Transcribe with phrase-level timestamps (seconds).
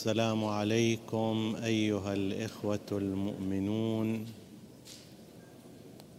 [0.00, 4.26] السلام عليكم أيها الإخوة المؤمنون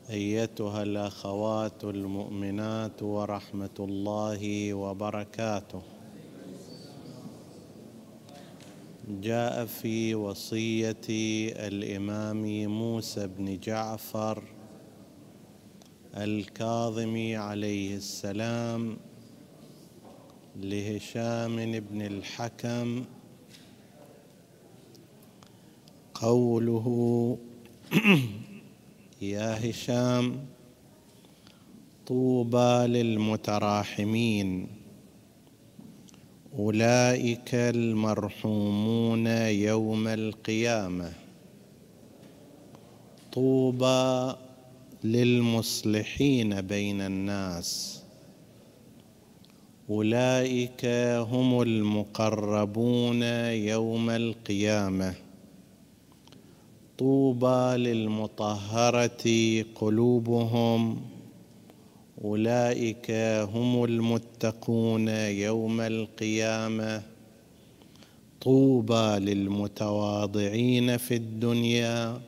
[0.09, 5.81] أيتها الأخوات المؤمنات ورحمة الله وبركاته.
[9.09, 14.43] جاء في وصية الإمام موسى بن جعفر
[16.18, 18.98] الكاظم عليه السلام
[20.55, 23.05] لهشام بن الحكم
[26.21, 27.37] قوله
[29.21, 30.45] يا هشام
[32.07, 34.67] طوبى للمتراحمين.
[36.59, 41.13] أولئك المرحومون يوم القيامة.
[43.33, 44.35] طوبى
[45.03, 48.01] للمصلحين بين الناس.
[49.89, 50.85] أولئك
[51.31, 55.30] هم المقربون يوم القيامة.
[56.97, 59.25] طوبى للمطهرة
[59.75, 61.01] قلوبهم.
[62.23, 63.11] أولئك
[63.53, 67.01] هم المتقون يوم القيامة.
[68.41, 72.22] طوبى للمتواضعين في الدنيا.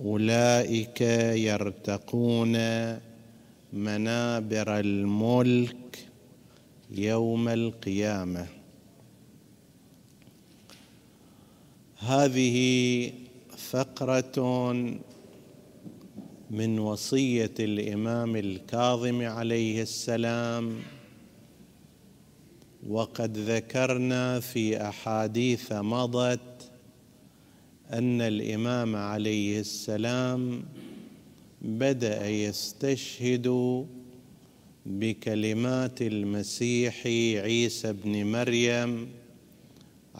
[0.00, 1.00] أولئك
[1.36, 2.56] يرتقون
[3.72, 6.08] منابر الملك
[6.90, 8.59] يوم القيامة.
[12.02, 13.12] هذه
[13.70, 14.72] فقرة
[16.50, 20.80] من وصية الإمام الكاظم عليه السلام
[22.88, 26.70] وقد ذكرنا في أحاديث مضت
[27.92, 30.62] أن الإمام عليه السلام
[31.62, 33.48] بدأ يستشهد
[34.86, 37.06] بكلمات المسيح
[37.44, 39.08] عيسى بن مريم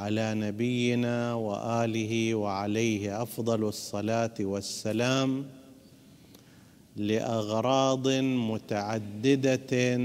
[0.01, 5.47] على نبينا وآله وعليه أفضل الصلاة والسلام
[6.97, 8.09] لأغراض
[8.53, 10.01] متعددة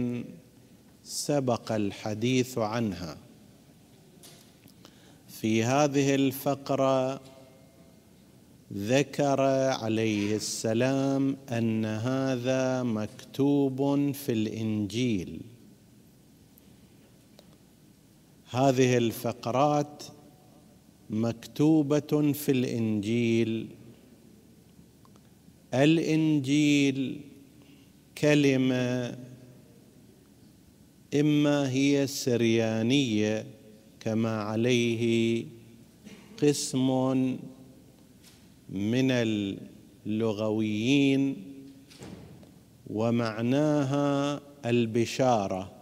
[1.03, 3.17] سبق الحديث عنها.
[5.27, 7.21] في هذه الفقرة
[8.73, 9.41] ذكر
[9.81, 15.54] عليه السلام أن هذا مكتوب في الإنجيل.
[18.55, 20.03] هذه الفقرات
[21.09, 23.67] مكتوبة في الإنجيل.
[25.73, 27.21] الإنجيل
[28.17, 29.17] كلمة
[31.19, 33.45] إما هي سريانية
[33.99, 35.45] كما عليه
[36.41, 37.37] قسم
[38.69, 39.11] من
[40.05, 41.35] اللغويين
[42.87, 45.74] ومعناها البشارة.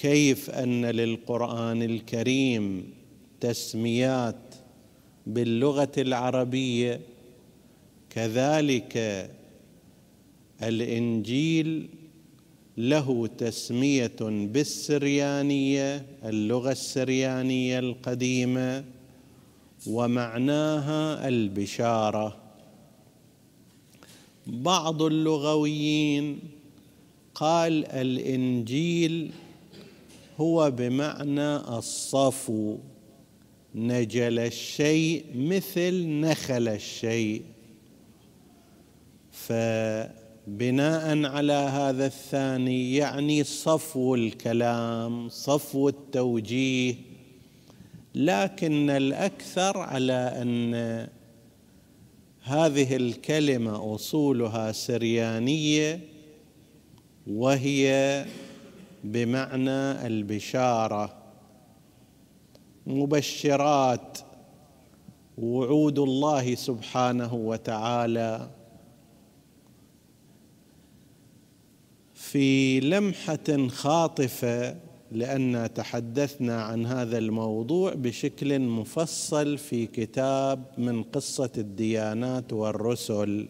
[0.00, 2.94] كيف أن للقرآن الكريم
[3.40, 4.54] تسميات
[5.26, 7.00] باللغة العربية
[8.10, 8.96] كذلك
[10.62, 11.88] الإنجيل
[12.76, 18.84] له تسمية بالسريانية اللغة السريانية القديمة
[19.86, 22.36] ومعناها البشارة.
[24.46, 26.38] بعض اللغويين
[27.34, 29.32] قال الإنجيل
[30.40, 32.78] هو بمعنى الصفو
[33.74, 37.42] نجل الشيء مثل نخل الشيء.
[39.32, 46.94] فبناء على هذا الثاني يعني صفو الكلام صفو التوجيه.
[48.14, 50.74] لكن الأكثر على أن
[52.42, 56.00] هذه الكلمة أصولها سريانية
[57.26, 58.24] وهي
[59.04, 61.16] بمعنى البشارة.
[62.86, 64.18] مبشرات
[65.38, 68.50] وعود الله سبحانه وتعالى
[72.14, 74.76] في لمحة خاطفة
[75.12, 83.48] لأن تحدثنا عن هذا الموضوع بشكل مفصل في كتاب من قصة الديانات والرسل.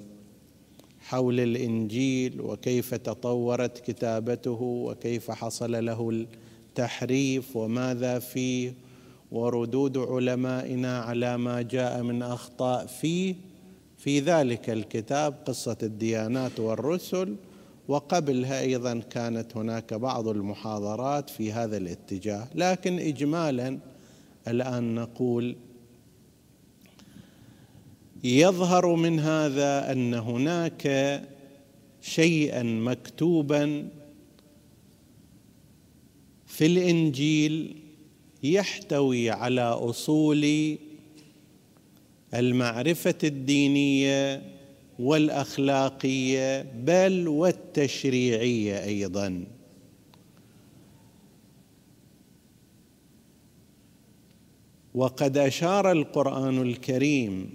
[1.10, 8.74] حول الإنجيل وكيف تطورت كتابته وكيف حصل له التحريف وماذا فيه
[9.32, 13.34] وردود علمائنا على ما جاء من أخطاء فيه.
[13.98, 17.36] في ذلك الكتاب قصة الديانات والرسل
[17.88, 22.48] وقبلها أيضا كانت هناك بعض المحاضرات في هذا الاتجاه.
[22.54, 23.78] لكن اجمالا
[24.48, 25.56] الآن نقول
[28.24, 31.22] يظهر من هذا أن هناك
[32.00, 33.88] شيئا مكتوبا
[36.46, 37.76] في الإنجيل
[38.42, 40.76] يحتوي على أصول
[42.34, 44.42] المعرفة الدينية
[44.98, 49.44] والأخلاقية بل والتشريعية أيضا.
[54.94, 57.50] وقد أشار القرآن الكريم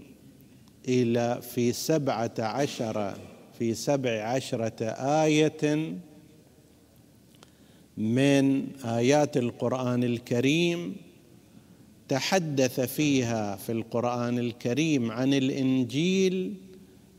[0.88, 3.18] إلى في سبعة عشر
[3.60, 4.86] في سبع عشرة
[5.24, 5.96] آية
[7.98, 10.96] من آيات القرآن الكريم.
[12.08, 16.54] تحدث فيها في القرآن الكريم عن الإنجيل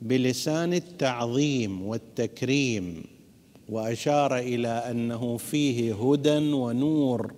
[0.03, 3.05] بلسان التعظيم والتكريم
[3.69, 7.35] وأشار إلى أنه فيه هدى ونور.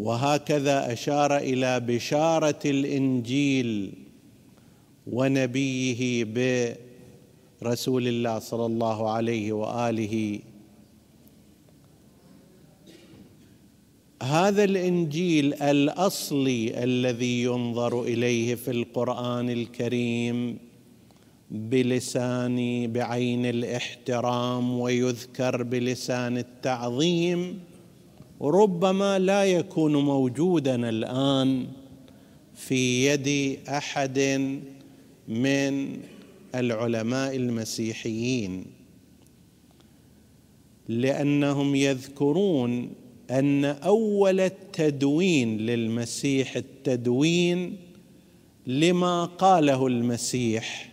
[0.00, 3.92] وهكذا أشار إلى بشارة الإنجيل
[5.06, 6.24] ونبيه
[7.62, 10.40] برسول الله صلى الله عليه وآله.
[14.22, 20.58] هذا الإنجيل الأصلي الذي ينظر إليه في القرآن الكريم
[21.50, 27.69] بلسان بعين الاحترام ويذكر بلسان التعظيم.
[28.42, 31.66] ربما لا يكون موجودا الآن
[32.54, 34.18] في يد أحد
[35.28, 35.96] من
[36.54, 38.66] العلماء المسيحيين
[40.88, 42.92] لأنهم يذكرون
[43.30, 47.76] أن أول التدوين للمسيح التدوين
[48.66, 50.92] لما قاله المسيح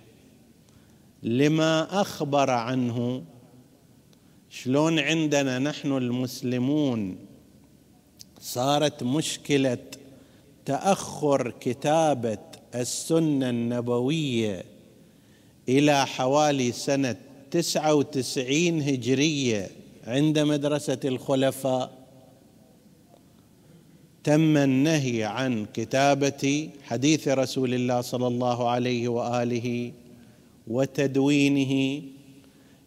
[1.24, 3.24] لما أخبر عنه.
[4.50, 7.27] شلون عندنا نحن المسلمون
[8.48, 9.78] صارت مشكلة
[10.66, 12.38] تأخر كتابة
[12.76, 14.64] السنة النبوية
[15.70, 17.16] إلى حوالي سنة
[17.52, 19.70] تسعة وتسعين هجرية
[20.08, 21.98] عند مدرسة الخلفاء.
[24.24, 29.92] تم النهي عن كتابة حديث رسول الله صلى الله عليه وآله
[30.68, 32.02] وتدوينه.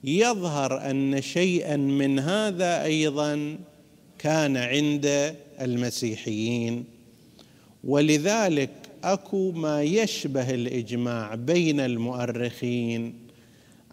[0.04, 3.58] يظهر أن شيئا من هذا أيضا
[4.18, 6.84] كان عند المسيحيين.
[7.84, 8.70] ولذلك
[9.04, 13.14] أكو ما يشبه الإجماع بين المؤرخين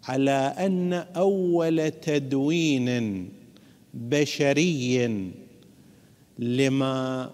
[0.04, 3.28] على أن أول تدوين
[3.94, 5.30] بشري
[6.38, 7.30] لما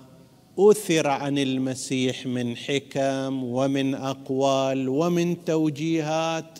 [0.58, 6.58] أثر عن المسيح من حكم ومن أقوال ومن توجيهات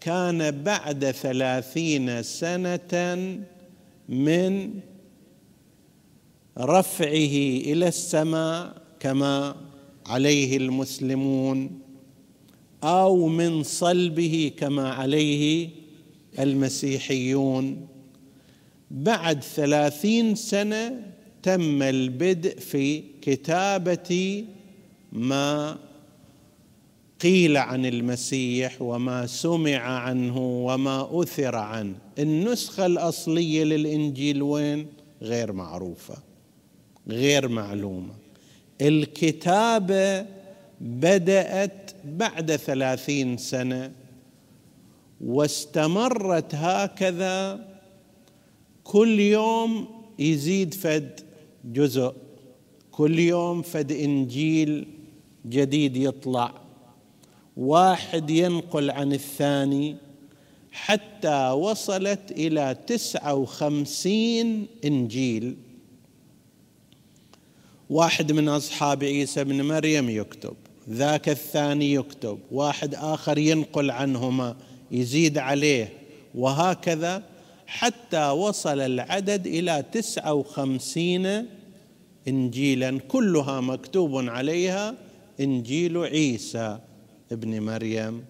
[0.00, 3.14] كان بعد ثلاثين سنة
[4.08, 4.70] من
[6.58, 7.36] رفعه
[7.72, 9.56] إلى السماء كما
[10.06, 11.80] عليه المسلمون
[12.84, 15.68] أو من صلبه كما عليه
[16.38, 17.86] المسيحيون.
[18.90, 21.12] بعد ثلاثين سنة
[21.42, 24.44] تم البدء في كتابة
[25.12, 25.78] ما
[27.20, 31.94] قيل عن المسيح وما سمع عنه وما أثر عنه.
[32.18, 34.86] النسخة الأصلية للإنجيل وين؟
[35.22, 36.31] غير معروفة.
[37.08, 38.14] غير معلومة.
[38.80, 40.26] الكتابة
[40.80, 43.92] بدأت بعد ثلاثين سنة
[45.20, 47.68] واستمرت هكذا.
[48.84, 51.20] كل يوم يزيد فد
[51.64, 52.14] جزء
[52.90, 54.86] كل يوم فد إنجيل
[55.46, 56.54] جديد يطلع.
[57.56, 59.96] واحد ينقل عن الثاني.
[60.72, 65.56] حتى وصلت إلى تسعة وخمسين إنجيل.
[67.90, 70.54] واحد من أصحاب عيسى بن مريم يكتب
[70.90, 74.56] ذاك الثاني يكتب واحد آخر ينقل عنهما
[74.90, 75.92] يزيد عليه
[76.34, 77.22] وهكذا
[77.66, 81.46] حتى وصل العدد إلى تسعة وخمسين
[82.28, 84.94] انجيلا كلها مكتوب عليها
[85.40, 86.78] إنجيل عيسى
[87.32, 88.24] ابن مريم.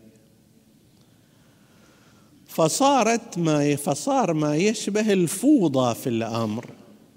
[2.47, 6.71] فصارت ما فصار ما يشبه الفوضى في الأمر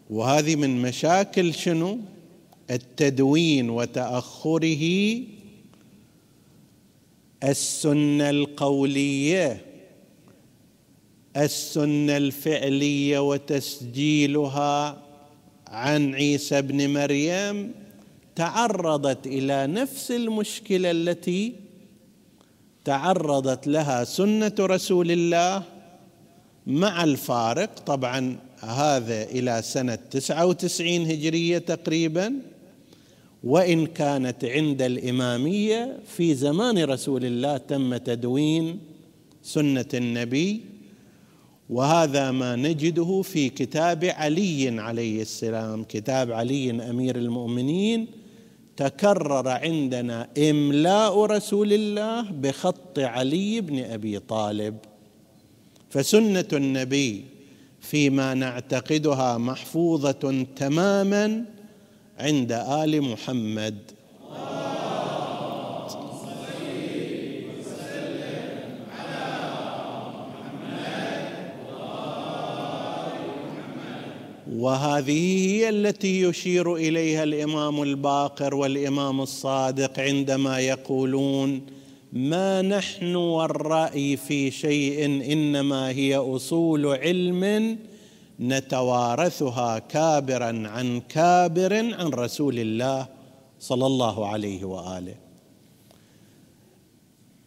[0.10, 2.00] وهذه من مشاكل شنو؟
[2.72, 5.18] التدوين وتأخره
[7.44, 9.66] السنة القولية
[11.38, 15.02] السنة الفعلية وتسجيلها
[15.68, 17.72] عن عيسى ابن مريم
[18.36, 21.54] تعرضت إلى نفس المشكلة التي
[22.86, 25.64] تعرضت لها سنة رسول الله
[26.68, 27.80] مع الفارق.
[27.80, 32.34] طبعا هذا إلى سنة تسعة وتسعين هجرية تقريبا.
[33.46, 38.80] وإن كانت عند الإمامية في زمان رسول الله تم تدوين
[39.44, 40.62] سنة النبي
[41.70, 45.84] وهذا ما نجده في كتاب علي عليه السلام.
[45.84, 48.08] كتاب علي أمير المؤمنين
[48.78, 54.78] تكرر عندنا إملاء رسول الله بخط علي بن أبي طالب.
[55.90, 57.26] فسنة النبي
[57.82, 61.55] فيما نعتقدها محفوظة تماما
[62.20, 63.76] عند آل محمد.
[74.58, 81.62] وهذه هي التي يشير إليها الإمام الباقر والإمام الصادق عندما يقولون
[82.14, 87.78] ما نحن والرأي في شيء إنما هي أصول علم
[88.40, 93.08] نتوارثها كابرا عن كابر عن رسول الله
[93.60, 95.16] صلى الله عليه وآله.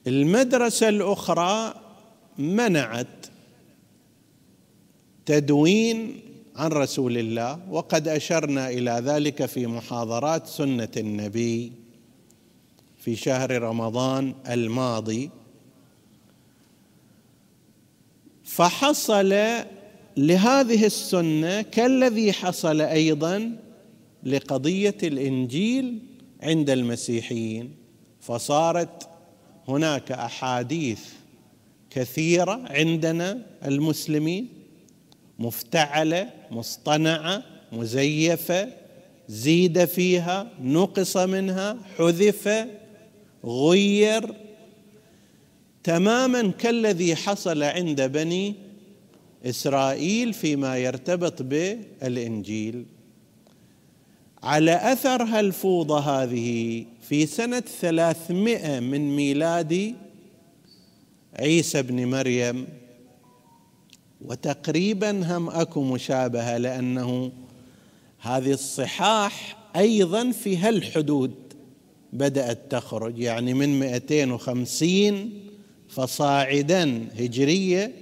[0.07, 1.75] المدرسة الأخرى
[2.39, 3.27] منعت
[5.27, 6.21] تدوين
[6.57, 11.73] عن رسول الله وقد أشرنا إلى ذلك في محاضرات سنة النبي
[12.99, 15.31] في شهر رمضان الماضي.
[18.45, 19.35] فحصل
[20.19, 23.57] لهذه السنة كالذي حصل أيضا
[24.23, 25.99] لقضية الإنجيل
[26.43, 27.75] عند المسيحيين
[28.21, 29.09] فصارت
[29.69, 31.01] هناك أحاديث
[31.91, 34.49] كثيرة عندنا المسلمين
[35.39, 38.69] مفتعلة مصطنعة مزيفة
[39.29, 42.67] زيد فيها نقص منها حذف
[43.45, 44.35] غير.
[45.85, 48.68] تماما كالذي حصل عند بني
[49.45, 52.85] إسرائيل فيما يرتبط بالإنجيل.
[54.43, 59.95] على أثر هالفوضى هذه في سنة ثلاثمائة من ميلاد
[61.35, 62.67] عيسى بن مريم
[64.21, 67.33] وتقريبا هم أكو مشابهة لأنه
[68.21, 71.35] هذه الصحاح أيضا في هالحدود
[72.13, 75.31] بدأت تخرج يعني من 250
[75.89, 77.93] فصاعدا هجرية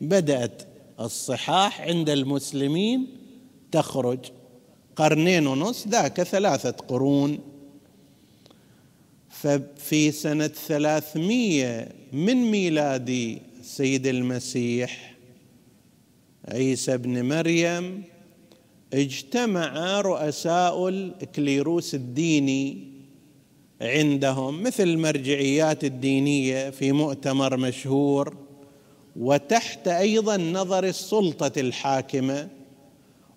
[0.00, 0.62] بدأت
[1.00, 3.06] الصحاح عند المسلمين
[3.72, 4.18] تخرج
[4.96, 7.38] قرنين ونص ذاك ثلاثة قرون.
[9.30, 15.16] ففي سنة ثلاثمية من ميلاد السيد المسيح
[16.48, 18.02] عيسى بن مريم
[18.92, 22.92] اجتمع رؤساء الكليروس الديني
[23.80, 28.45] عندهم مثل المرجعيات الدينية في مؤتمر مشهور.
[29.18, 32.48] وتحت أيضا نظر السلطة الحاكمة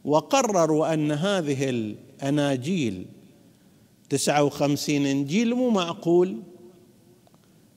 [0.06, 3.06] وقرروا أن هذه الأناجيل
[4.10, 6.38] تسعة وخمسين إنجيل مو معقول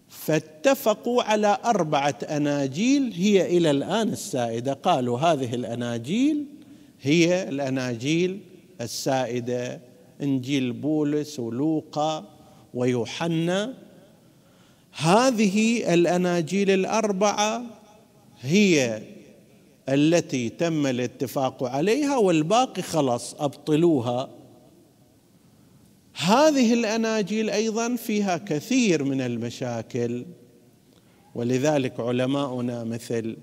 [0.09, 4.73] فاتفقوا على أربعة أناجيل هي إلى الآن السائدة.
[4.73, 6.45] قالوا هذه الأناجيل
[7.01, 8.41] هي الأناجيل
[8.81, 9.81] السائدة
[10.23, 12.25] إنجيل بولس ولوقا
[12.75, 13.75] ويوحنا.
[14.93, 17.82] هذه الأناجيل الأربعة
[18.43, 19.03] هي
[19.89, 24.31] التي تم الاتفاق عليها والباقي خلاص أبطلوها.
[26.15, 30.25] هذه الأناجيل أيضا فيها كثير من المشاكل
[31.35, 33.37] ولذلك علماؤنا مثل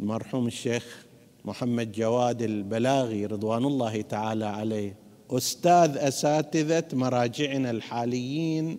[0.00, 1.06] المرحوم الشيخ
[1.44, 4.96] محمد جواد البلاغي رضوان الله تعالى عليه
[5.30, 8.78] أستاذ أساتذة مراجعنا الحاليين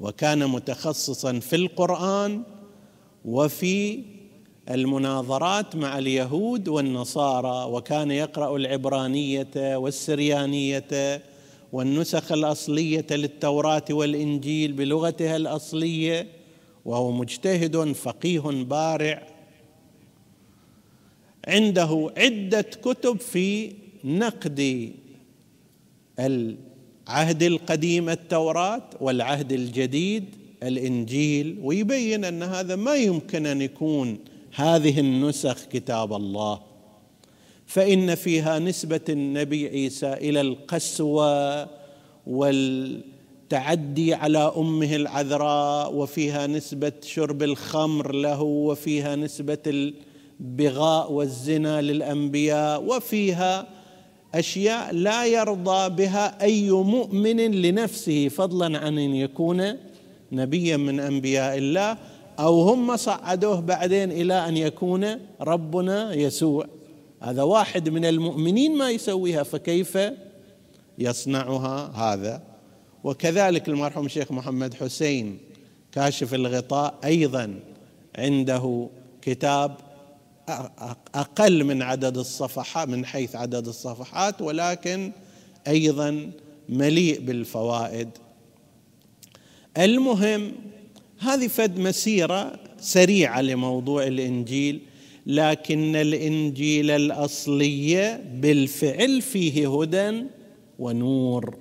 [0.00, 2.42] وكان متخصصا في القرآن
[3.24, 4.02] وفي
[4.70, 11.22] المناظرات مع اليهود والنصارى وكان يقرأ العبرانية والسريانية
[11.72, 16.26] والنسخ الأصلية للتوراة والإنجيل بلغتها الأصلية
[16.84, 19.26] وهو مجتهد فقيه بارع.
[21.48, 23.72] عنده عدة كتب في
[24.04, 24.92] نقد
[26.18, 30.43] العهد القديم التوراة والعهد الجديد.
[30.68, 34.18] الإنجيل ويبين أن هذا ما يمكن أن يكون
[34.54, 36.60] هذه النسخ كتاب الله.
[37.66, 41.68] فإن فيها نسبة النبي عيسى إلى القسوة
[42.26, 52.82] والتحريف التعدي على أمه العذراء وفيها نسبة شرب الخمر له وفيها نسبة البغاء والزنا للأنبياء
[52.82, 53.66] وفيها
[54.34, 59.76] أشياء لا يرضى بها أي مؤمن لنفسه فضلا عن أن يكون
[60.34, 61.96] نبيا من أنبياء الله
[62.38, 66.66] أو هم صعدوه بعدين إلى أن يكون ربنا يسوع.
[67.22, 69.98] هذا واحد من المؤمنين ما يسويها فكيف
[70.98, 72.42] يصنعها هذا؟
[73.04, 75.38] وكذلك المرحوم الشيخ محمد حسين
[75.92, 77.60] كاشف الغطاء أيضا
[78.18, 78.88] عنده
[79.22, 79.76] كتاب
[81.14, 85.12] أقل من عدد الصفحات من حيث عدد الصفحات ولكن
[85.66, 86.30] أيضا
[86.68, 88.08] مليء بالفوائد.
[89.78, 90.52] المهم
[91.18, 94.80] هذه فد مسيرة سريعة لموضوع الإنجيل
[95.26, 100.22] لكن الإنجيل الأصلية بالفعل فيه هدى
[100.78, 101.58] ونور.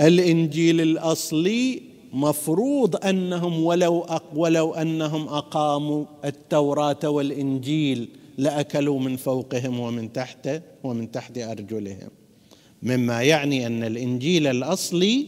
[0.00, 8.08] الإنجيل الأصلي مفروض أنهم ولو ولو أنهم أقاموا التوراة والإنجيل
[8.38, 12.10] لأكلوا من فوقهم ومن تحت ومن تحت أرجلهم.
[12.82, 15.26] مما يعني أن الإنجيل الأصلي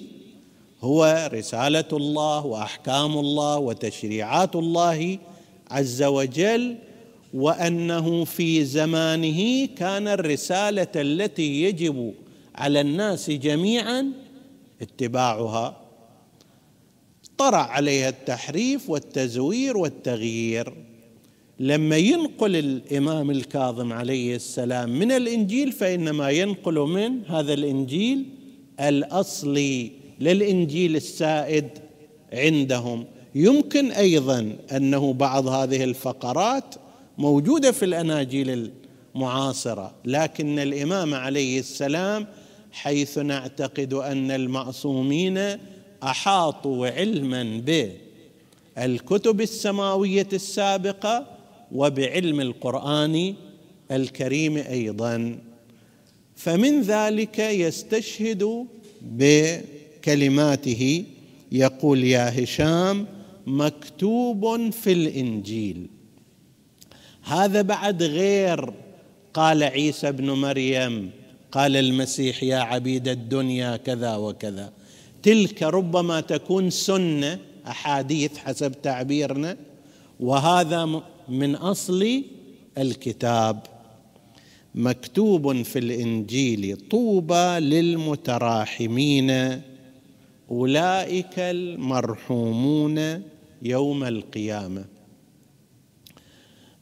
[0.82, 5.18] هو رسالة الله وأحكام الله وتشريعات الله
[5.70, 6.76] عز وجل
[7.34, 12.14] وأنه في زمانه كان الرسالة التي يجب
[12.54, 14.12] على الناس جميعا
[14.82, 15.76] اتباعها.
[17.38, 20.72] طرأ عليها التحريف والتزوير والتغيير.
[21.60, 28.24] لما ينقل الإمام الكاظم عليه السلام من الإنجيل فإنما ينقل من هذا الإنجيل
[28.80, 30.01] الأصلي.
[30.22, 31.68] للإنجيل السائد
[32.32, 33.04] عندهم.
[33.34, 36.74] يمكن أيضا أنه بعض هذه الفقرات
[37.18, 38.70] موجودة في الأناجيل
[39.14, 42.26] المعاصرة لكن الإمام عليه السلام
[42.72, 45.38] حيث نعتقد أن المعصومين
[46.02, 47.62] أحاطوا علما
[48.76, 51.26] بالكتب السماوية السابقة
[51.72, 53.34] وبعلم القرآن
[53.90, 55.38] الكريم أيضا.
[56.36, 58.66] فمن ذلك يستشهد
[60.02, 61.04] بكلماته
[61.52, 63.06] يقول يا هشام
[63.46, 65.86] مكتوب في الإنجيل.
[67.22, 68.72] هذا بعد غير
[69.34, 71.10] قال عيسى ابن مريم
[71.52, 74.72] قال المسيح يا عبيد الدنيا كذا وكذا.
[75.22, 79.56] تلك ربما تكون سنة أحاديث حسب تعبيرنا
[80.20, 82.22] وهذا من أصل
[82.78, 83.62] الكتاب.
[84.74, 89.30] مكتوب في الإنجيل طوبى للمتراحمين.
[90.52, 93.22] أولئك المرحومون
[93.62, 94.84] يوم القيامة.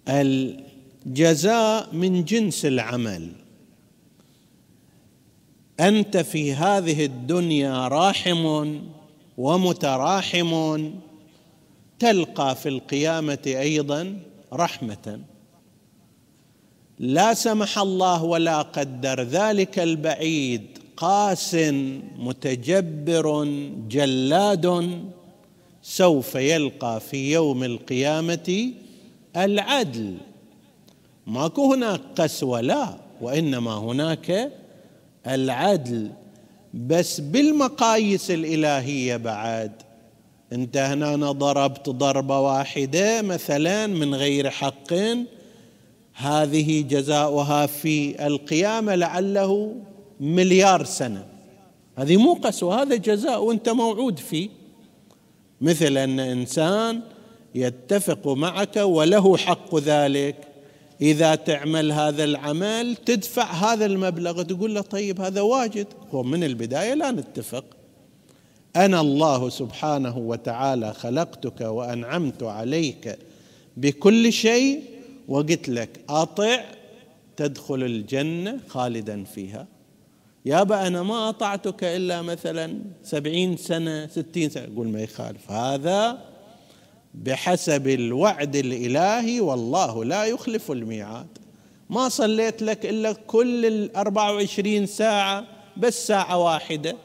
[0.09, 3.33] الجزاء من جنس العمل.
[5.81, 8.75] أنت في هذه الدنيا راحم
[9.39, 10.91] ومتراحم
[11.99, 14.19] تلقى في القيامة أيضا
[14.53, 15.21] رحمة.
[16.99, 20.80] لا سمح الله ولا قدر ذلك البعيد.
[21.01, 21.57] قاس
[22.19, 23.45] متجبر
[23.89, 24.91] جلاد
[25.83, 28.73] سوف يلقى في يوم القيامة
[29.37, 30.15] العدل.
[31.27, 34.53] ماكو هناك قسوه لا وإنما هناك
[35.27, 36.11] العدل.
[36.75, 39.73] بس بالمقاييس الإلهية بعد.
[40.53, 44.93] أنت هنا ضربت ضربة واحدة مثلا من غير حق.
[46.15, 49.75] هذه جزاؤها في القيامة لعله
[50.21, 51.27] مليار سنة.
[51.97, 54.49] هذه مو قسوة هذا جزاء وانت موعود فيه.
[55.61, 57.01] مثل أن إنسان
[57.55, 60.37] يتفق معك وله حق ذلك.
[61.01, 65.87] إذا تعمل هذا العمل تدفع هذا المبلغ تقول له طيب هذا واجد.
[66.15, 67.65] هو من البداية لا نتفق.
[68.77, 73.19] أنا الله سبحانه وتعالى خلقتك وأنعمت عليك
[73.77, 74.83] بكل شيء
[75.29, 76.65] وقلت لك أطع
[77.37, 79.67] تدخل الجنة خالدا فيها.
[80.45, 84.65] يابا أنا ما أطعتك إلا مثلا سبعين سنة ستين سنة.
[84.65, 85.51] يقول ما يخالف.
[85.51, 86.19] هذا
[87.15, 91.39] بحسب الوعد الإلهي والله لا يخلف الميعاد.
[91.91, 96.97] ما صليت لك إلا كل الأربعة وعشرين ساعة بس ساعة واحدة.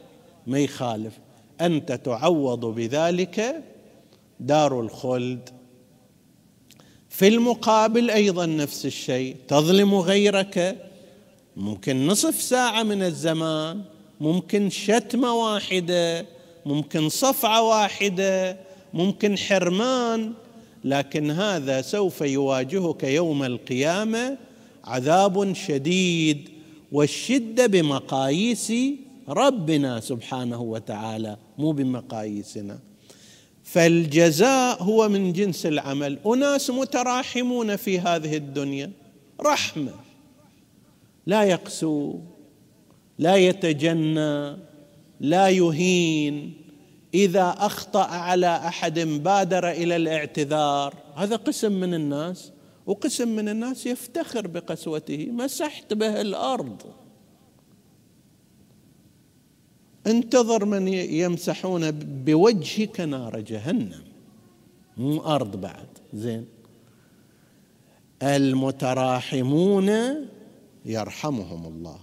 [0.48, 1.14] ما يخالف.
[1.62, 3.64] أنت تعوض بذلك
[4.40, 5.50] دار الخلد.
[7.10, 9.36] في المقابل أيضا نفس الشيء.
[9.48, 10.78] تظلم غيرك.
[11.58, 13.82] ممكن نصف ساعة من الزمان
[14.22, 16.26] ممكن شتمه واحدة
[16.66, 18.58] ممكن صفعة واحدة
[18.94, 20.34] ممكن حرمان
[20.84, 24.38] لكن هذا سوف يواجهك يوم القيامة
[24.84, 26.50] عذاب شديد
[26.92, 28.74] والشدة بمقاييس
[29.30, 32.80] ربنا سبحانه وتعالى مو بمقاييسنا.
[33.64, 36.20] فالجزاء هو من جنس العمل.
[36.26, 38.92] أناس متراحمون في هذه الدنيا.
[39.42, 40.05] رحمة.
[41.26, 42.20] لا يقسو
[43.20, 44.58] لا يتجنى
[45.20, 46.54] لا يهين.
[47.14, 50.94] إذا أخطأ على أحد بادر إلى الاعتذار.
[51.16, 52.52] هذا قسم من الناس
[52.86, 55.28] وقسم من الناس يفتخر بقسوته.
[55.32, 56.82] مسحت به الأرض.
[60.08, 64.04] انتظر من يمسحون بوجهك نار جهنم.
[64.98, 65.88] مو أرض بعد.
[66.14, 66.46] زين.
[68.24, 69.90] المتراحمون
[70.86, 72.00] يرحمهم الله.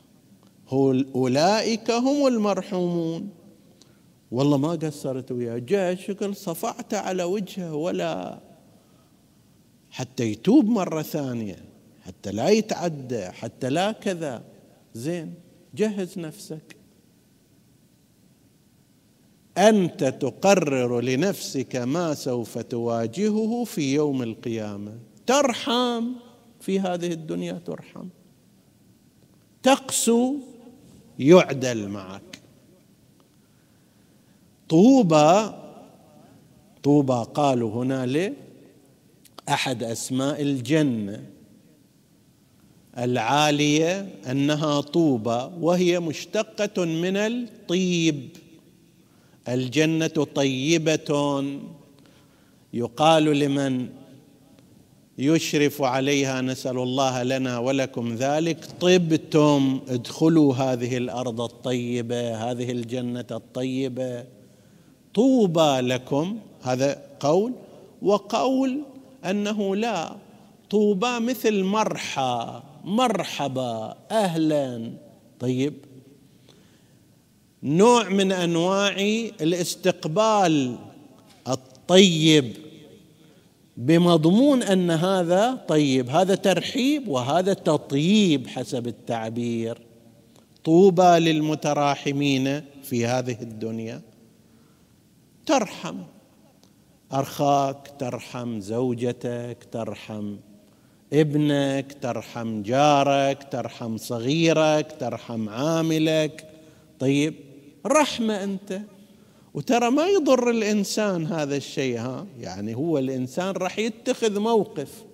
[1.14, 3.28] أولئك هم المرحومون.
[4.30, 5.58] والله ما قصرت وياه.
[5.58, 8.40] جاء شكل صفعت على وجهه ولا
[9.90, 11.64] حتى يتوب مرة ثانية
[12.02, 14.44] حتى لا يتعدى حتى لا كذا.
[14.94, 15.34] زين
[15.74, 16.76] جهز نفسك.
[19.58, 24.98] أنت تقرر لنفسك ما سوف تواجهه في يوم القيامة.
[25.26, 26.04] ترحم
[26.60, 28.08] في هذه الدنيا ترحم.
[29.62, 30.36] تقسو
[31.18, 32.40] يعدل معك.
[34.68, 35.52] طوبى
[36.82, 38.32] طوبى قالوا هنا
[39.46, 41.26] لأحد أسماء الجنة.
[42.98, 48.28] العالية أنها طوبى وهي مشتقة من الطيب.
[49.48, 51.44] الجنة طيبة
[52.74, 53.88] يقال لمن؟
[55.22, 58.64] يشرف عليها نسأل الله لنا ولكم ذلك.
[58.80, 64.24] طبتم ادخلوا هذه الأرض الطيبة هذه الجنة الطيبة.
[65.14, 67.52] طوبى لكم هذا قول
[68.02, 68.80] وقول
[69.24, 70.16] أنه لا
[70.70, 74.92] طوبى مثل مرحى مرحبا أهلا.
[75.40, 75.74] طيب
[77.62, 78.96] نوع من أنواع
[79.40, 80.76] الاستقبال
[81.48, 82.61] الطيب.
[83.76, 89.78] بمضمون أن هذا طيب هذا ترحيب وهذا تطيب حسب التعبير.
[90.64, 94.00] طوبى للمتراحمين في هذه الدنيا.
[95.46, 95.96] ترحم.
[97.12, 100.36] اخاك ترحم زوجتك ترحم
[101.12, 106.48] ابنك ترحم جارك ترحم صغيرك ترحم عاملك.
[106.98, 107.34] طيب
[107.86, 108.80] رحمة أنت.
[109.54, 115.04] وترى ما يضر الإنسان هذا الشيء ها؟ يعني هو الإنسان راح يتخذ موقف.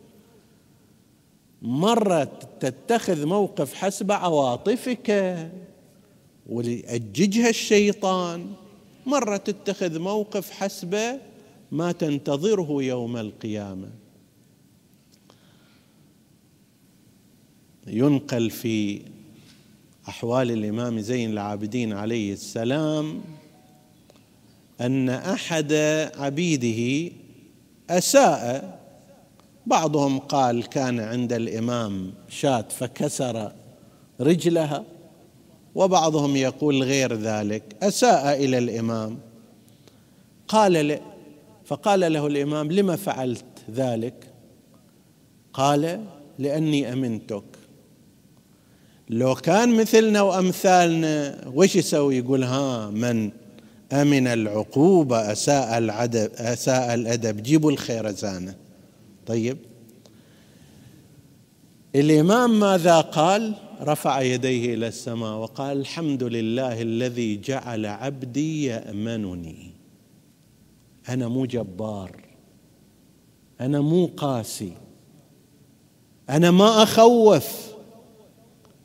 [1.62, 2.24] مرة
[2.60, 5.36] تتخذ موقف حسب عواطفك
[6.46, 8.46] وليأججها الشيطان.
[9.06, 11.20] مرة تتخذ موقف حسب
[11.72, 13.90] ما تنتظره يوم القيامة.
[17.86, 19.02] ينقل في
[20.08, 23.20] أحوال الإمام زين العابدين عليه السلام
[24.80, 25.72] أن أحد
[26.16, 27.12] عبيده
[27.90, 28.78] أساء.
[29.66, 33.52] بعضهم قال كان عند الإمام شاة فكسر
[34.20, 34.84] رجلها
[35.74, 39.18] وبعضهم يقول غير ذلك أساء إلى الإمام.
[40.48, 41.00] قال له
[41.64, 44.32] فقال له الإمام لم فعلت ذلك؟
[45.52, 46.04] قال
[46.38, 47.44] لأني أمنتك.
[49.10, 53.30] لو كان مثلنا وأمثالنا وش يسوي؟ يقول ها من؟
[53.92, 57.42] أمن العقوبة أساء العدب أساء الأدب.
[57.42, 58.54] جيبوا الخيرزانة
[59.26, 59.58] طيب.
[61.94, 69.70] الإمام ماذا قال؟ رفع يديه إلى السماء وقال الحمد لله الذي جعل عبدي يأمنني.
[71.08, 72.16] أنا مو جبار.
[73.60, 74.72] أنا مو قاسي.
[76.30, 77.68] أنا ما أخوف.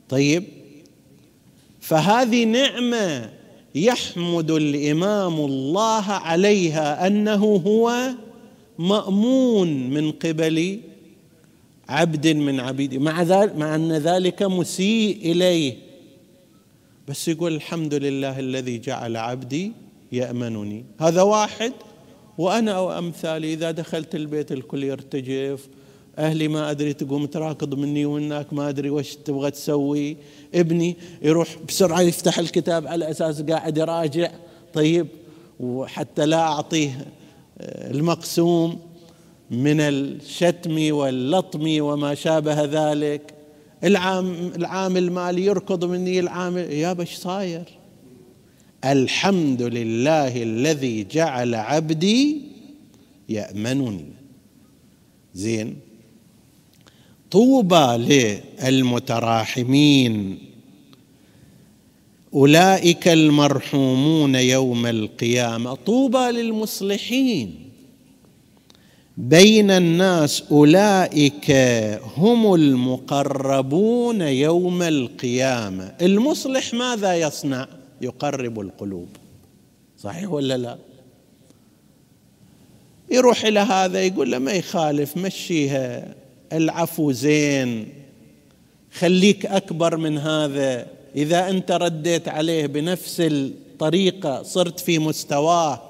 [0.09, 0.43] طيب.
[1.79, 3.33] فهذه نعمة
[3.75, 8.09] يحمد الإمام الله عليها أنه هو
[8.79, 10.79] مأمون من قبل
[11.89, 15.77] عبد من عبيده مع ذلك مع أن ذلك مسيء إليه.
[17.07, 19.71] بس يقول الحمد لله الذي جعل عبدي
[20.11, 20.85] يأمنني.
[20.99, 21.73] هذا واحد.
[22.37, 25.67] وأنا وامثالي إذا دخلت البيت الكل يرتجف
[26.17, 30.17] أهلي ما أدري تقوم تراكض مني وهناك ما أدري وش تبغى تسوي.
[30.55, 34.31] ابني يروح بسرعة يفتح الكتاب على أساس قاعد يراجع.
[34.73, 35.07] طيب
[35.59, 37.07] وحتى لا أعطيه
[37.59, 38.79] آه، المقسوم
[39.51, 43.33] من الشتم واللطم وما شابه ذلك.
[43.83, 47.63] العام العامل المالي يركض مني العامل يا بش صاير.
[48.85, 52.41] الحمد لله الذي جعل عبدي
[53.29, 54.05] يأمنني.
[55.33, 55.92] زين؟
[57.33, 57.97] طوبى
[58.63, 60.39] للمتراحمين.
[62.33, 65.75] أولئك المرحومون يوم القيامة.
[65.75, 67.69] طوبى للمصلحين.
[69.17, 71.51] بين الناس أولئك
[72.17, 75.95] هم المقربون يوم القيامة.
[76.01, 77.67] المصلح ماذا يصنع؟
[78.01, 79.07] يقرب القلوب.
[79.97, 80.77] صحيح ولا لا؟
[83.11, 86.22] يروح إلى هذا يقول له ما يخالف مشيها.
[86.53, 87.87] العفو زين.
[88.93, 90.87] خليك أكبر من هذا.
[91.15, 95.81] إذا أنت رديت عليه بنفس الطريقة صرت في مستواه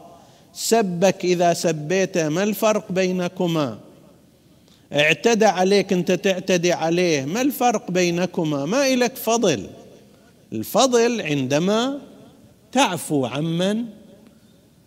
[0.54, 3.80] سبك إذا سبيته ما الفرق بينكما؟
[4.94, 9.68] اعتدى عليك أنت تعتدي عليه ما الفرق بينكما؟ ما إلك فضل.
[10.54, 12.00] الفضل عندما
[12.72, 13.86] تعفو عمن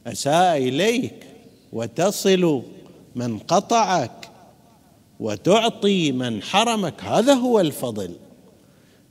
[0.07, 1.15] أساء إليك
[1.73, 2.63] وتصل
[3.15, 4.26] من قطعك.
[5.21, 7.05] وتعطي من حرمك.
[7.05, 8.11] هذا هو الفضل.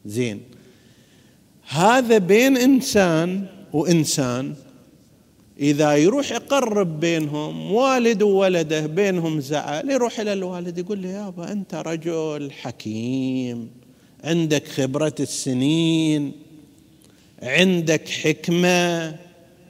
[0.05, 0.41] زين.
[1.67, 4.55] هذا بين إنسان وإنسان
[5.59, 11.75] إذا يروح يقرب بينهم والد وولده بينهم زعل يروح إلى الوالد يقول له يابا أنت
[11.75, 13.71] رجل حكيم
[14.23, 16.31] عندك خبرة السنين
[17.43, 19.15] عندك حكمة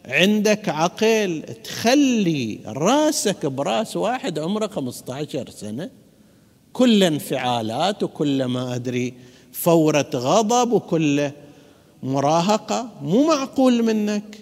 [0.05, 5.89] عندك عقل تخلي راسك براس واحد عمره 15 سنة.
[6.75, 9.13] كل انفعالات وكل ما أدري
[9.51, 11.31] فورة غضب وكل
[12.03, 14.37] مراهقة مو معقول منك.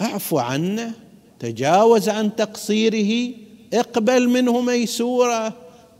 [0.00, 0.92] أعفو عنه
[1.38, 3.34] تجاوز عن تقصيره
[3.74, 5.52] اقبل منه ميسورة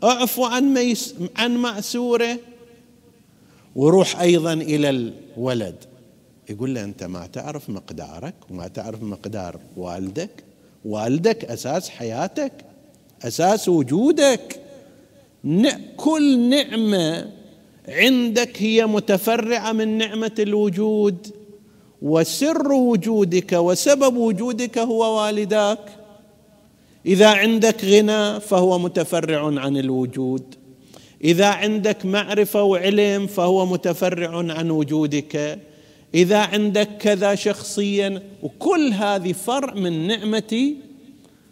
[0.03, 2.37] أعفو عن ميس عن معسوره
[3.75, 5.75] وروح أيضا إلى الولد.
[6.49, 10.43] يقول له أنت ما تعرف مقدارك وما تعرف مقدار والدك.
[10.85, 12.53] والدك أساس حياتك
[13.23, 14.64] أساس وجودك.
[15.97, 17.31] كل نعمة
[17.87, 21.27] عندك هي متفرعة من نعمة الوجود
[22.01, 25.79] وسر وجودك وسبب وجودك هو والداك.
[27.05, 30.55] إذا عندك غنى فهو متفرع عن الوجود.
[31.23, 35.59] إذا عندك معرفة وعلم فهو متفرع عن وجودك.
[36.15, 40.73] إذا عندك كذا شخصيا وكل هذه فرع من نعمه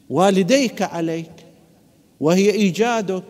[0.09, 1.31] والديك عليك
[2.19, 3.23] وهي إيجادك.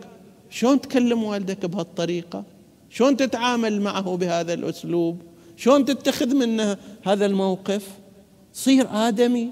[0.54, 2.44] شلون تكلم والدك بهالطريقة؟
[2.90, 5.22] شلون تتعامل معه بهذا الأسلوب؟
[5.56, 7.88] شلون تتخذ منه هذا الموقف؟
[8.52, 9.50] صير آدمي.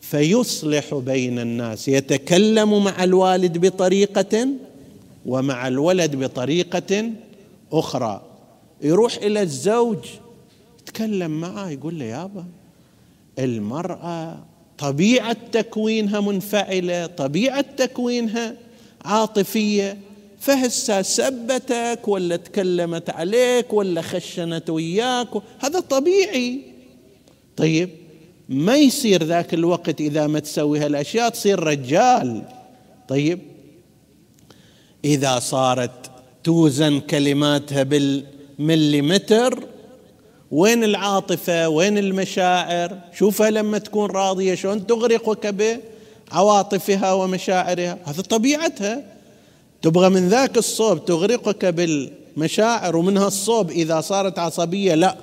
[0.00, 4.48] فيصلح بين الناس يتكلم مع الوالد بطريقة
[5.26, 7.10] ومع الولد بطريقة
[7.72, 8.22] أخرى.
[8.82, 9.98] يروح إلى الزوج
[10.80, 12.44] يتكلم معه يقول له يابا
[13.38, 14.38] المرأة
[14.78, 18.69] طبيعة تكوينها منفعلة طبيعة تكوينها
[19.04, 19.98] عاطفية
[20.40, 26.60] فهسه سبتك ولا تكلمت عليك ولا خشنت وياك هذا طبيعي.
[27.56, 27.90] طيب
[28.48, 32.42] ما يصير ذاك الوقت إذا ما تسوي هالأشياء تصير رجال.
[33.08, 33.38] طيب
[35.04, 36.10] إذا صارت
[36.44, 39.64] توزن كلماتها بالمليمتر
[40.50, 45.46] وين العاطفة؟ وين المشاعر؟ شوفها لما تكون راضية شلون تغرقك
[46.32, 47.98] بعواطفها ومشاعرها.
[48.04, 49.02] هذا طبيعتها.
[49.82, 55.16] تبغى من ذاك الصوب تغرقك بالمشاعر ومنها الصوب إذا صارت عصبية لا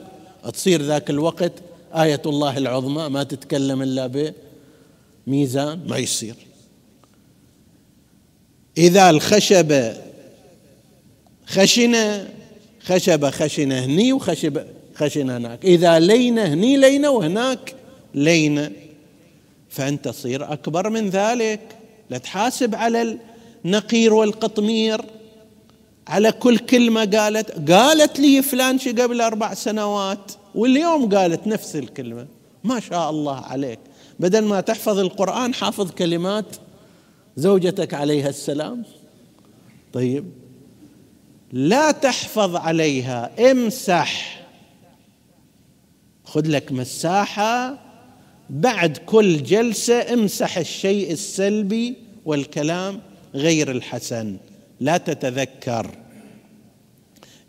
[0.54, 1.52] تصير ذاك الوقت
[1.93, 4.34] آية الله العظمى ما تتكلم إلا
[5.28, 6.36] بميزان ما يصير.
[8.78, 9.98] إذا الخشبة
[11.46, 12.30] خشنة
[12.84, 14.65] خشبة خشنة هني وخشبة
[14.96, 15.65] خشنة هناك.
[15.65, 17.76] إذا لينة هني لينة وهناك
[18.13, 18.72] لينة
[19.69, 21.77] فأنت تصير أكبر من ذلك.
[22.10, 23.19] لا تحاسب على
[23.65, 25.01] النقير والقطمير.
[26.08, 32.27] على كل كلمة قالت قالت لي فلان شي قبل أربع سنوات واليوم قالت نفس الكلمة.
[32.63, 33.80] ما شاء الله عليك.
[34.19, 36.45] بدل ما تحفظ القرآن حافظ كلمات
[37.38, 38.84] زوجتك عليها السلام.
[39.93, 40.32] طيب.
[41.51, 44.41] لا تحفظ عليها امسح.
[46.25, 47.87] خذ لك مساحة
[48.50, 53.02] بعد كل جلسة امسح الشيء السلبي والكلام
[53.34, 54.38] غير الحسن.
[54.80, 55.98] لا تتذكر.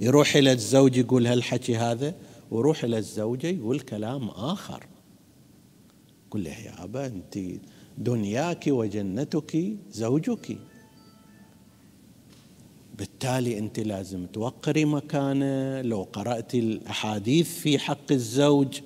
[0.00, 2.14] يروح إلى الزوج يقول هالحكي هذا
[2.50, 4.86] ويروح إلى الزوجة يقول كلام آخر.
[6.30, 7.38] قل له يا أبا أنت
[7.98, 10.58] دنياك وجنتك زوجك.
[12.98, 15.82] بالتالي أنت لازم توقري مكانه.
[15.82, 18.80] لو قرأت الأحاديث في حق الزوج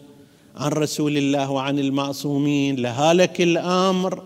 [0.56, 4.22] عن رسول الله وعن المعصومين لهالك الأمر.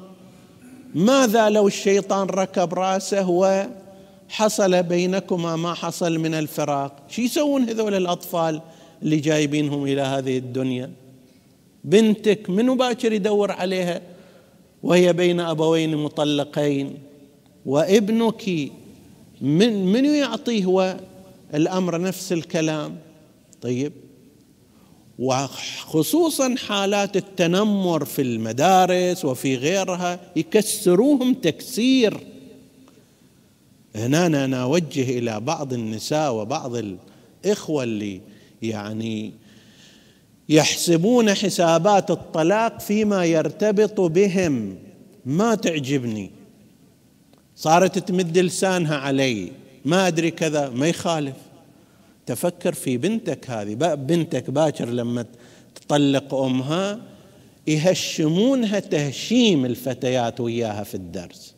[0.94, 8.60] ماذا لو الشيطان ركب رأسه وحصل بينكما ما حصل من الفراق؟ شو يسوون هذول الأطفال
[9.02, 10.90] اللي جايبينهم إلى هذه الدنيا؟
[11.84, 14.00] بنتك منو باكر يدور عليها؟
[14.82, 16.98] وهي بين أبوين مطلقين.
[17.66, 18.48] وابنك
[19.40, 20.96] من منو يعطيه هو
[21.54, 22.96] الأمر نفس الكلام؟
[23.60, 23.92] طيب
[25.18, 32.20] وخصوصا حالات التنمر في المدارس وفي غيرها يكسروهم تكسير.
[33.94, 36.72] هنا أنا أوجه إلى بعض النساء وبعض
[37.44, 38.20] الإخوة اللي
[38.62, 39.32] يعني
[40.48, 44.78] يحسبون حسابات الطلاق فيما يرتبط بهم.
[45.26, 46.30] ما تعجبني.
[47.56, 49.52] صارت تمد لسانها علي.
[49.84, 50.68] ما أدري كذا.
[50.68, 51.36] ما يخالف.
[52.26, 53.74] تفكر في بنتك هذه.
[53.94, 55.24] بنتك باكر لما
[55.74, 57.00] تطلق أمها
[57.66, 61.54] يهشمونها تهشيم الفتيات وياها في الدرس.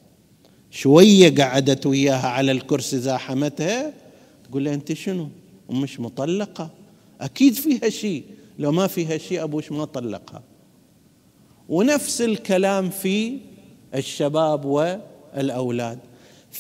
[0.71, 3.93] شوية قعدت وياها على الكرسي زاحمتها
[4.45, 5.29] تقول لها أنت شنو؟
[5.71, 6.71] امش مطلقة؟
[7.21, 8.25] أكيد فيها شيء
[8.59, 10.43] لو ما فيها شيء ابوش ما طلقها.
[11.69, 13.39] ونفس الكلام في
[13.95, 15.99] الشباب والأولاد.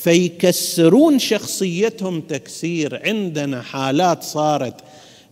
[0.02, 3.00] فيكسرون شخصيتهم تكسير.
[3.04, 4.74] عندنا حالات صارت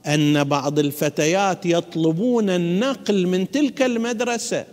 [0.06, 4.64] أن بعض الفتيات يطلبون النقل من تلك المدرسة.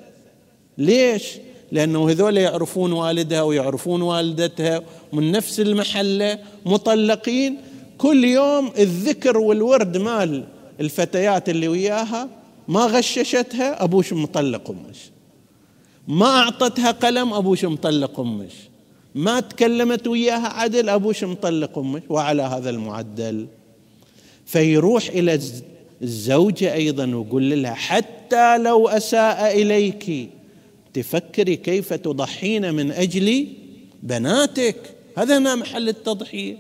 [0.78, 1.24] ليش؟
[1.72, 4.82] لأنه هذول يعرفون والدها ويعرفون والدتها
[5.14, 7.58] من نفس المحلة مطلقين.
[7.98, 10.44] كل يوم الذكر والورد مال
[10.80, 12.30] الفتيات اللي وياها
[12.68, 14.98] ما غششتها أبوش مطلق أمش.
[16.08, 18.54] ما أعطتها قلم أبوش مطلق أمش.
[19.16, 23.48] ما تكلمت وياها عدل ابوش مطلق أمك؟ وعلى هذا المعدل.
[24.46, 25.40] فيروح إلى
[26.02, 30.30] الزوجة أيضا ويقول لها حتى لو أساء إليك
[30.94, 33.48] تفكري كيف تضحين من أجل
[34.04, 34.76] بناتك؟
[35.18, 36.58] هذا ما محل التضحية.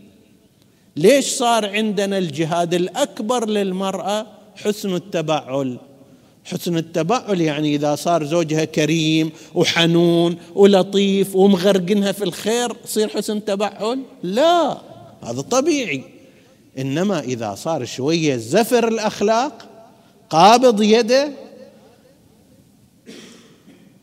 [0.95, 5.77] ليش صار عندنا الجهاد الأكبر للمرأة؟ حسن التبعل.
[6.45, 13.99] حسن التبعل يعني إذا صار زوجها كريم وحنون ولطيف ومغرقنها في الخير يصير حسن تبعل؟
[14.23, 14.77] لا
[15.23, 16.03] هذا طبيعي.
[16.77, 19.69] إنما إذا صار شوية زفر الأخلاق
[20.29, 21.31] قابض يده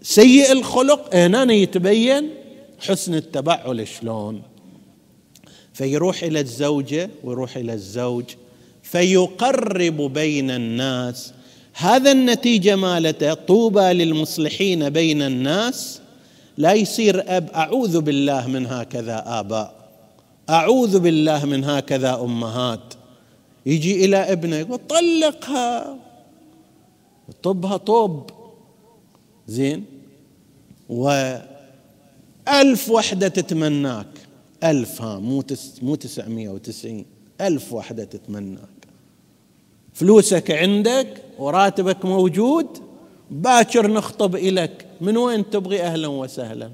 [0.03, 2.31] سيء الخلق هنا يتبين
[2.79, 4.43] حسن التبعل شلون.
[5.73, 8.25] فيروح إلى الزوجة ويروح إلى الزوج
[8.83, 11.33] فيقرب بين الناس
[11.81, 16.01] هذا النتيجة مالته طوبى للمصلحين بين الناس.
[16.57, 19.75] لا يصير أب أعوذ بالله من هكذا آباء.
[20.51, 22.95] أعوذ بالله من هكذا أمهات.
[23.67, 25.97] يجي إلى ابنه يقول طلقها.
[27.43, 28.31] طبها طوب.
[29.49, 29.85] زين؟
[30.89, 34.07] وألف وحدة تتمناك.
[34.65, 37.07] ألف ها مو تس مو تسعمية وتسعين.
[37.41, 38.69] ألف وحدة تتمناك.
[39.95, 42.67] فلوسك عندك وراتبك موجود
[43.31, 46.71] باكر نخطب إليك من وين تبغي أهلا وسهلا؟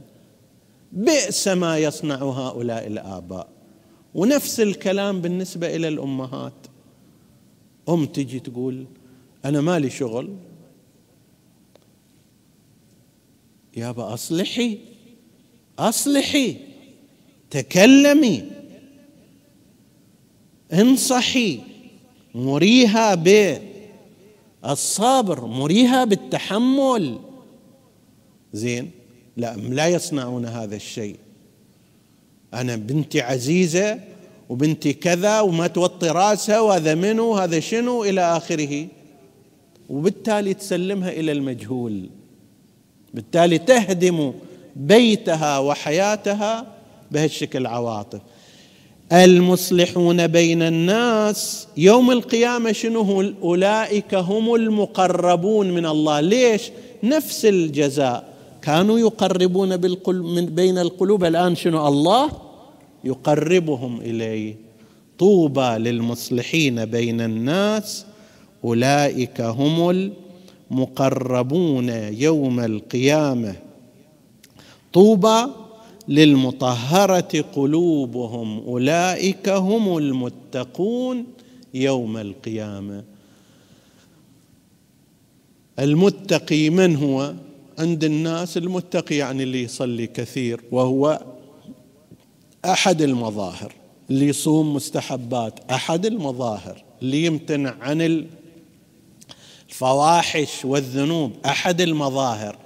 [0.92, 3.48] بئس ما يصنع هؤلاء الآباء.
[4.14, 6.66] ونفس الكلام بالنسبة إلى الأمهات.
[7.88, 8.86] أم تجي تقول
[9.44, 10.36] أنا مالي شغل.
[13.76, 14.78] يابا أصلحي.
[15.78, 16.56] أصلحي.
[17.50, 18.42] تكلمي.
[20.72, 21.60] انصحي.
[22.34, 23.14] مريها
[24.66, 27.18] بالصبر مريها بالتحمل.
[28.52, 28.90] زين؟
[29.36, 31.16] لأ لا يصنعون هذا الشيء.
[32.54, 34.00] أنا بنتي عزيزة
[34.48, 38.86] وبنتي كذا وما توطي راسها وهذا منو هذا شنو إلى آخره.
[39.90, 42.10] وبالتالي تسلمها إلى المجهول.
[43.14, 44.32] بالتالي تهدم
[44.76, 46.66] بيتها وحياتها
[47.10, 48.20] بهالشكل عواطف.
[49.12, 56.20] المصلحون بين الناس يوم القيامة شنو أولئك هم المقربون من الله.
[56.20, 56.70] ليش؟
[57.02, 58.36] نفس الجزاء.
[58.62, 62.30] كانوا يقربون بالقلب من بين القلوب الآن شنو؟ الله
[63.04, 64.56] يقربهم إليه.
[65.18, 68.06] طوبى للمصلحين بين الناس.
[68.64, 70.10] أولئك هم
[70.70, 73.54] المقربون يوم القيامة.
[74.92, 75.46] طوبى
[76.08, 81.26] للمطهرة قلوبهم أولئك هم المتقون
[81.74, 83.04] يوم القيامة.
[85.78, 87.34] المتقي من هو؟
[87.78, 91.20] عند الناس المتقي يعني اللي يصلي كثير وهو
[92.64, 93.72] أحد المظاهر
[94.10, 98.24] اللي يصوم مستحبات أحد المظاهر اللي يمتنع عن
[99.70, 102.56] الفواحش والذنوب أحد المظاهر.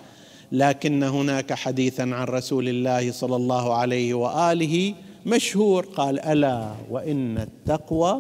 [0.52, 4.94] لكن هناك حديثا عن رسول الله صلى الله عليه وآله
[5.26, 8.18] مشهور قال ألا وإن التقوى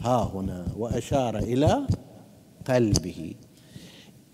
[0.00, 1.86] ها هنا وأشار إلى
[2.68, 3.34] قلبه.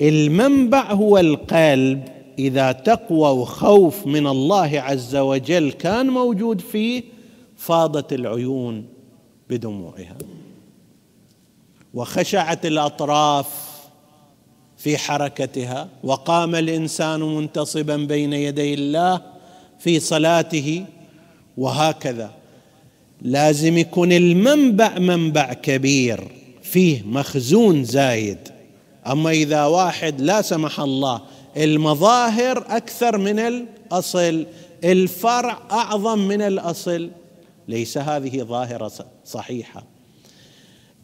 [0.00, 7.02] المنبع هو القلب إذا تقوى وخوف من الله عز وجل كان موجود فيه
[7.56, 8.86] فاضت العيون
[9.50, 10.18] بدموعها.
[11.94, 13.63] وخشعت الأطراف
[14.84, 19.22] في حركتها وقام الإنسان منتصبا بين يدي الله
[19.78, 20.84] في صلاته
[21.56, 22.30] وهكذا.
[23.22, 26.20] لازم يكون المنبع منبع كبير
[26.62, 28.38] فيه مخزون زايد.
[29.06, 31.20] أما إذا واحد لا سمح الله
[31.56, 34.46] المظاهر أكثر من الأصل
[34.84, 37.10] الفرع أعظم من الأصل
[37.68, 38.92] ليس هذه ظاهرة
[39.24, 39.93] صحيحة.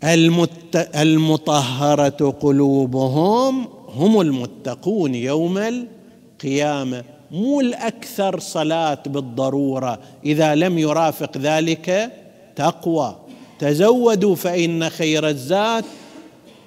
[0.04, 0.88] المت...
[0.96, 9.98] المطهرة قلوبهم هم المتقون يوم القيامة مو الأكثر صلاة بالضرورة.
[10.24, 12.12] إذا لم يرافق ذلك
[12.56, 13.16] تقوى.
[13.58, 15.84] تزودوا فإن خير الزاد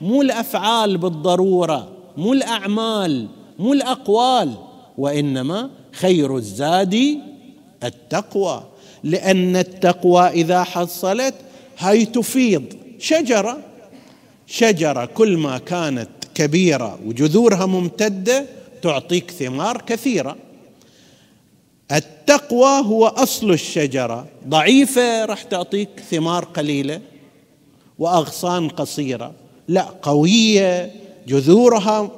[0.02, 3.28] مو الأفعال بالضرورة مو الأعمال
[3.60, 4.54] مو الأقوال
[4.98, 7.20] وإنما خير الزاد
[7.84, 8.64] التقوى.
[9.04, 11.36] لأن التقوى إذا حصلت
[11.78, 12.83] هاي تفيض.
[13.04, 13.58] شجرة.
[14.48, 18.46] شجرة كل ما كانت كبيرة وجذورها ممتدة
[18.82, 20.36] تعطيك ثمار كثيرة.
[21.92, 24.28] التقوى هو أصل الشجرة.
[24.48, 27.02] ضعيفة راح تعطيك ثمار قليلة
[28.00, 29.34] وأغصان قصيرة.
[29.68, 30.92] لا قوية
[31.28, 32.12] جذورها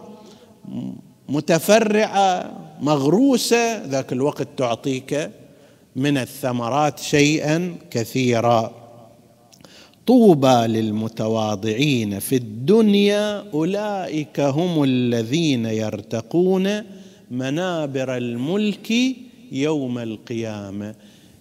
[1.29, 3.85] متفرعة مغروسة.
[3.85, 5.31] ذاك الوقت تعطيك
[5.95, 8.84] من الثمرات شيئا كثيرا.
[10.07, 16.83] طوبى للمتواضعين في الدنيا أولئك هم الذين يرتقون
[17.31, 18.93] منابر الملك
[19.51, 20.95] يوم القيامة.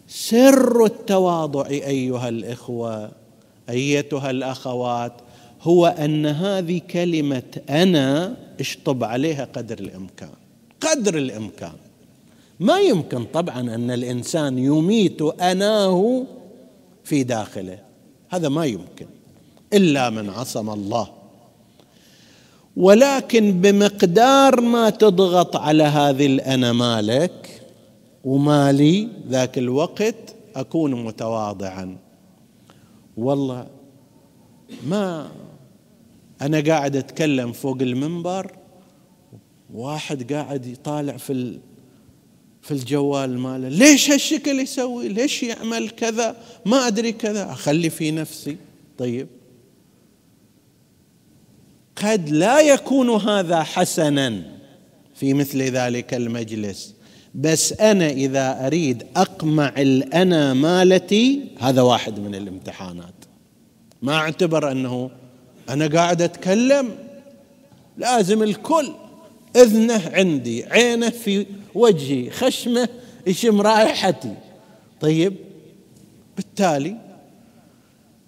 [0.09, 3.11] سر التواضع أيها الإخوة
[3.71, 5.13] أيتها الأخوات
[5.63, 10.31] هو أن هذه كلمة أنا اشطب عليها قدر الإمكان
[10.81, 11.75] قدر الإمكان.
[12.61, 16.27] ما يمكن طبعا أن الإنسان يميت أناه
[17.05, 17.94] في داخله.
[18.29, 19.07] هذا ما يمكن
[19.73, 21.09] إلا من عصم الله.
[22.77, 27.63] ولكن بمقدار ما تضغط على هذه الأنا مالك
[28.25, 31.97] ومالي ذاك الوقت أكون متواضعا.
[33.17, 33.67] والله
[34.87, 35.29] ما
[36.43, 38.53] أنا قاعد أتكلم فوق المنبر
[39.75, 41.59] واحد قاعد يطالع في
[42.65, 43.69] في الجوال ماله.
[43.69, 46.37] ليش هالشكل يسوي؟ ليش يعمل كذا؟
[46.67, 47.53] ما أدري كذا.
[47.53, 48.57] أخلي في نفسي.
[48.99, 49.27] طيب.
[51.97, 54.43] قد لا يكون هذا حسنا
[55.15, 56.95] في مثل ذلك المجلس.
[57.35, 63.15] بس أنا إذا أريد أقمع الانا مالتي هذا واحد من الامتحانات.
[64.03, 65.11] ما أعتبر أنه
[65.69, 66.91] أنا قاعد أتكلم.
[67.97, 68.93] لازم الكل
[69.57, 72.89] إذنه عندي عينه في وجهي خشمه
[73.27, 74.35] يشم رائحتي.
[75.01, 75.35] طيب
[76.37, 76.97] بالتالي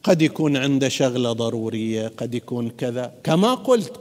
[0.02, 3.12] قد يكون عنده شغلة ضرورية قد يكون كذا.
[3.24, 3.92] كما قلت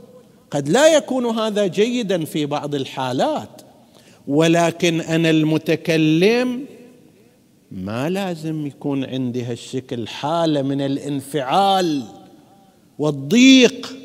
[0.51, 3.61] قد لا يكون هذا جيدا في بعض الحالات.
[4.27, 6.65] ولكن أنا المتكلم
[7.71, 12.03] ما لازم يكون عندي هالشكل حالة من الانفعال
[12.99, 13.95] والضيق.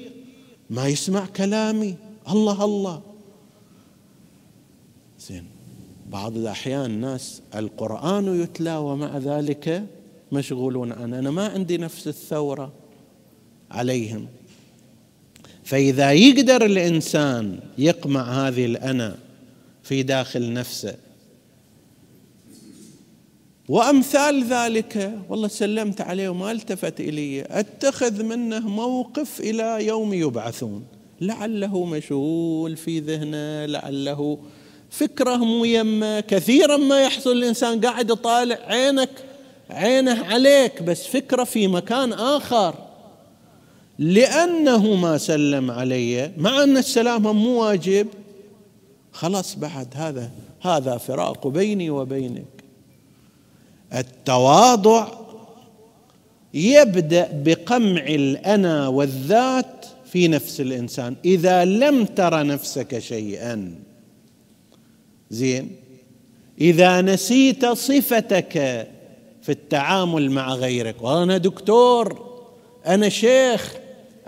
[0.70, 1.94] ما يسمع كلامي.
[2.30, 3.09] الله الله.
[5.20, 5.44] زين.
[6.10, 9.86] بعض الأحيان ناس القرآن يتلى ومع ذلك
[10.32, 11.18] مشغولون عنه.
[11.18, 12.72] أنا ما عندي نفس الثورة
[13.70, 14.26] عليهم.
[15.64, 19.18] فإذا يقدر الإنسان يقمع هذه الأنا
[19.82, 20.94] في داخل نفسه
[23.68, 30.84] وأمثال ذلك والله سلمت عليه وما التفت إلي أتخذ منه موقف إلى يوم يبعثون.
[31.20, 34.38] لعله مشغول في ذهنه لعله
[34.90, 39.10] فكرة يمه كثيرا ما يحصل الإنسان قاعد يطالع عينك
[39.70, 42.74] عينه عليك بس فكرة في مكان آخر.
[43.98, 48.06] لأنه ما سلم علي مع أن السلام مو واجب
[49.12, 50.30] خلاص بعد هذا
[50.60, 52.44] هذا فراق بيني وبينك.
[53.94, 55.08] التواضع
[56.54, 61.16] يبدأ بقمع الأنا والذات في نفس الإنسان.
[61.24, 63.74] إذا لم تر نفسك شيئا
[65.30, 65.76] زين.
[66.60, 68.52] إذا نسيت صفتك
[69.42, 72.30] في التعامل مع غيرك وأنا دكتور
[72.86, 73.74] أنا شيخ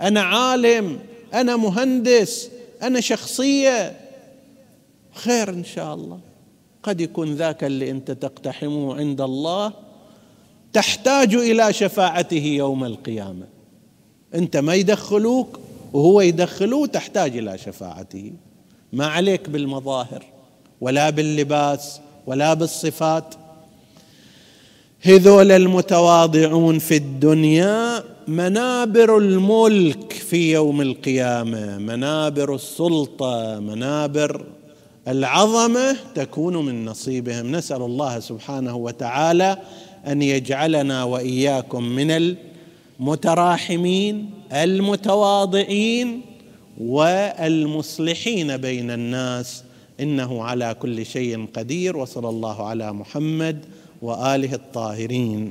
[0.01, 0.99] أنا عالم
[1.33, 2.49] أنا مهندس
[2.81, 3.99] أنا شخصية
[5.11, 6.19] خير إن شاء الله.
[6.83, 9.73] قد يكون ذاك اللي أنت تقتحمه عند الله
[10.73, 13.47] تحتاج إلى شفاعته يوم القيامة.
[14.35, 15.59] أنت ما يدخلوك
[15.93, 18.31] وهو يدخلوه تحتاج إلى شفاعته.
[18.93, 20.32] ما عليك بالمظاهر.
[20.83, 23.35] ولا باللباس ولا بالصفات.
[25.01, 34.45] هذول المتواضعون في الدنيا منابر الملك في يوم القيامة منابر السلطة منابر
[35.07, 37.51] العظمة تكون من نصيبهم.
[37.51, 39.57] نسأل الله سبحانه وتعالى
[40.07, 42.35] أن يجعلنا وإياكم من
[42.99, 46.21] المتراحمين المتواضعين
[46.81, 49.63] والمصلحين بين الناس.
[50.03, 53.57] إنه على كل شيء قدير وصلى الله على محمد
[54.01, 55.43] وآله الطاهرين.